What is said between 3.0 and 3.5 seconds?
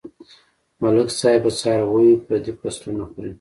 خوري.